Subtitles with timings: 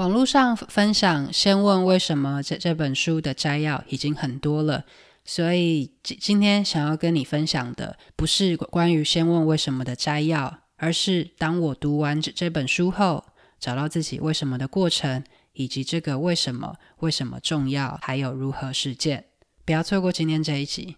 [0.00, 4.86] 网络上分享《先问为什么》这这本书的摘要已经很多了，
[5.26, 13.26] 所以今今天想要跟你分享的不是关于《先问为什么》的摘要，而是当我读完这这本书后，
[13.58, 19.26] 找到自己为什么的过程，以及这个为什么为什么重要，还有如何实践。
[19.66, 20.96] 不要错过今天这一集。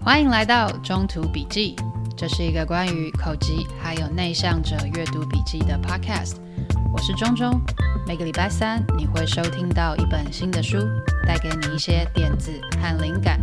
[0.00, 1.76] 欢迎来到中途笔记。
[2.16, 6.36] 这是一个关于口吃还有内向者阅读笔记的 podcast。
[6.90, 7.60] 我是中中，
[8.06, 10.78] 每个礼拜三你会收听到一本新的书，
[11.26, 13.38] 带给你一些点子和灵感。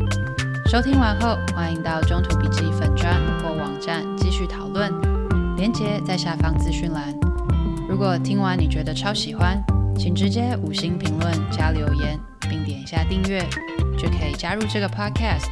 [0.66, 4.92] 收听完后，欢迎到中途笔记粉专或网站继续讨论，
[5.56, 7.14] 连接在下方资讯栏。
[7.88, 9.64] 如果听完你觉得超喜欢，
[9.96, 12.20] 请直接五星评论加留言，
[12.50, 13.48] 并点一下订阅，
[13.96, 15.52] 就可以加入这个 podcast。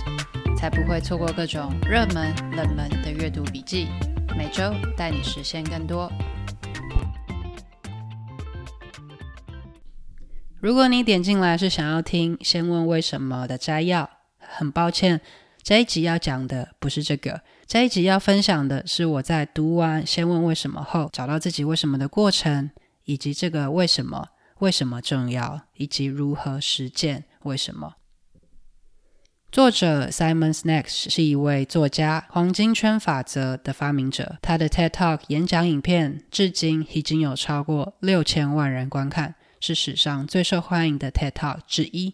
[0.62, 3.88] 才不会错过各种热门、冷门的阅读笔记，
[4.38, 6.08] 每周带你实现更多。
[10.60, 15.20] 如果你点进来是想要听“先问为什么”的摘要，很抱歉，
[15.64, 17.42] 这一集要讲的不是这个。
[17.66, 22.70] 这一集要分享的是我在读完“先问为什么”后，找到自己为什么的过程，
[23.06, 24.28] 以及这个为什么
[24.60, 27.96] 为什么重要，以及如何实践为什么。
[29.52, 34.38] 作者 Simon Sinek 是一位作家，黄金圈法则的发明者。
[34.42, 42.14] 他的 TED Talk 演讲影片至今已经有超过六千万人观看，是史上最受欢迎的 TED Talk 之一。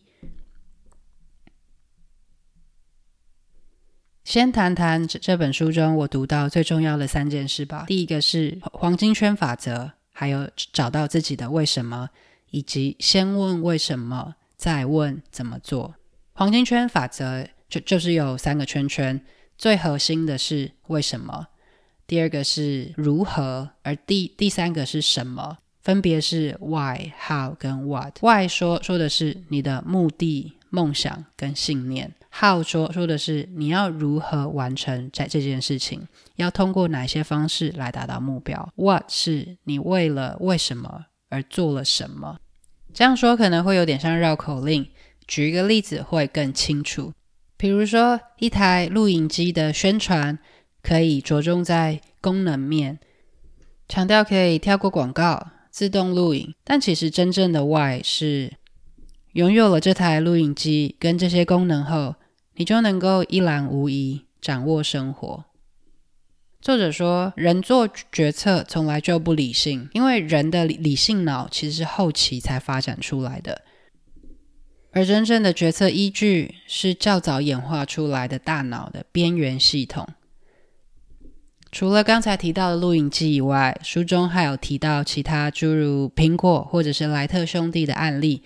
[4.24, 7.86] 先谈谈这这本书中我读到最重要的三件事吧。
[7.88, 12.10] 第一个是黄金圈法则，还有找到自己的为什么，
[12.50, 15.94] 以及先问为什么，再问怎么做。
[16.38, 19.20] 黄金圈法则就就是有三个圈圈，
[19.58, 21.48] 最核心的是为什么，
[22.06, 28.20] 第二个是如何，而第第三个是什么，分别是 why、how 跟 what。
[28.22, 42.38] why 说说的是你的目的、梦想跟信念；how 说说的是你要如何完成在这件事情，要通过哪些方式来达到目标；what 是你为了为什么而做了什么。
[42.94, 44.88] 这样说可能会有点像绕口令。
[45.28, 47.12] 举一个例子会更清楚，
[47.58, 50.40] 比如说一台录影机的宣传
[50.82, 53.00] 可以着重在功能面，
[53.90, 58.54] 强调可以跳过广告、自动录影，但其实真正的 why 是
[59.34, 62.16] 拥有了这台录影机跟这些功能后，
[62.56, 65.44] 你就能够一览无遗掌握生活。
[66.60, 73.62] 作者说，人做决策从来就不理性，因为人的理性脑其实是后期才发展出来的。
[74.98, 80.08] 而真正的决策依据是较早演化出来的大脑的边缘系统。
[81.72, 88.42] 除了刚才提到的录影机以外，书中还有提到其他诸如苹果或者是莱特兄弟的案例，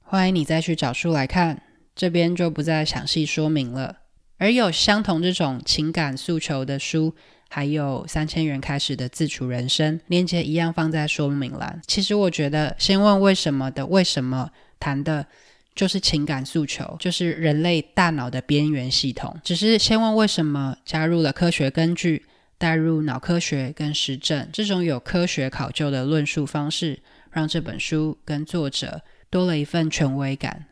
[0.00, 1.60] 欢迎你再去找书来看，
[1.94, 3.98] 这边就不再详细说明了。
[4.38, 7.14] 而有相同这种情感诉求的书，
[7.50, 11.82] 还有三千元开始的自处人生，链接一样放在说明栏。
[11.86, 14.48] 其实我觉得，先问为什么的为什么
[14.80, 15.26] 谈的。
[15.74, 19.36] 就是情感诉求，就是人类大脑的边缘系统。
[19.42, 22.24] 只是先问为什么，加入了科学根据，
[22.58, 27.02] 带入脑科学跟实证，这种有科学考究的论述方式，
[27.32, 30.66] 让这本书跟作者多了一份权威感。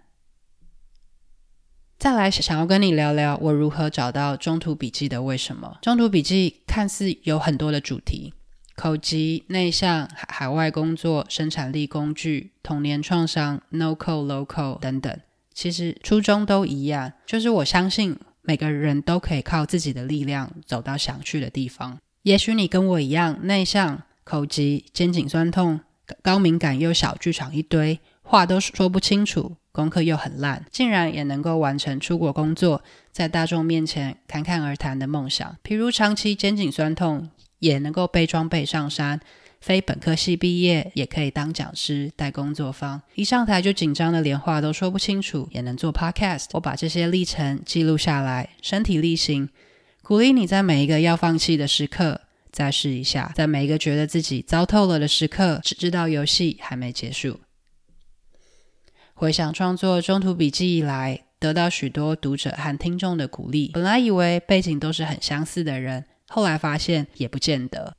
[1.98, 5.78] 再来，想要跟你聊聊我如何找到中途笔记的为什么。
[5.82, 8.34] 中途笔记看似有很多的主题。
[8.75, 15.21] 口吃、内向、海外工作、生产力工具、童年创伤、No Co Local 等等，
[15.53, 21.99] 其实初衷都一样，就是我相信每个人都可以靠自己的力量走到想去的地方。
[22.22, 25.81] 也许你跟我一样内向、口吃、肩颈酸痛、
[26.22, 35.56] 高敏感又小剧场一堆，话都说不清楚，功课又很烂，竟然也能够完成出国工作，在大众面前侃侃而谈的梦想。
[35.62, 37.28] 譬如长期肩颈酸痛。
[37.62, 39.20] 也能够背装备上山，
[39.61, 46.47] 非本科系毕业也可以当讲师带工作坊，一上台就紧张的连话都说不清楚，也能做 podcast。
[46.55, 49.49] 我把这些历程记录下来，身体力行，
[50.03, 57.38] 鼓励你在每一个要放弃的时刻再试一下，在每一个觉得自己糟透了的时刻，只知道游戏还没结束。
[59.15, 66.06] 回想创作中途笔记以来，得到许多读者和听众的鼓励，本来以为背景都是很相似的人。
[66.34, 67.94] 后来发现也不见得，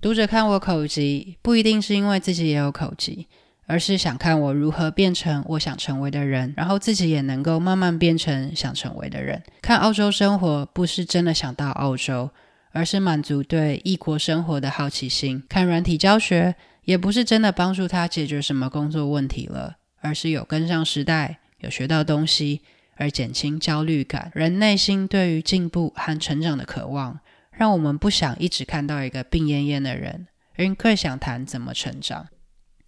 [0.00, 3.28] 读者看我口疾，不一定是因为自己也有口疾，
[3.66, 9.40] 而是想看我如何变成我想成为的人，然后自己也能够慢慢变成想成为的人。
[9.62, 12.28] 看澳洲生活，不是真的想到澳洲，
[12.72, 15.44] 而是满足对异国生活的好奇心。
[15.48, 16.56] 看软体教学，
[16.86, 22.62] 也不是真的帮助他解决什么工作问题了，而是有跟上时代，有学到东西，
[22.96, 24.32] 而减轻焦虑感。
[24.34, 27.20] 人内心对于进步和成长的渴望，
[27.58, 32.28] 让我们不想一直看到一个病恹恹的人，而更想谈怎么成长。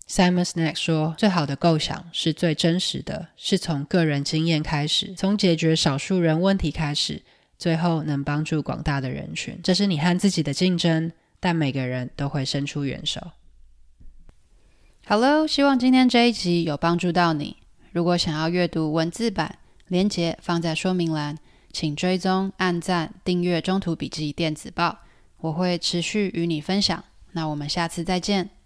[0.08, 7.20] Simon Sinek 说：“最好的构想是最真实的，是从个人经验开始，从解决少数人问题开始，
[7.58, 9.58] 最后能帮助广大的人群。
[9.60, 13.20] 这是你和自己的竞争，但每个人都会伸出援手。”
[15.08, 17.56] Hello，希望今天这一集有帮助到你。
[17.90, 19.58] 如果想要阅读文字版，
[19.88, 21.36] 连结放在说明栏，
[21.72, 24.88] 请追踪、按赞、订阅《中途笔记电子报》，
[25.38, 27.02] 我会持续与你分享。
[27.32, 28.59] 那我们下次再见。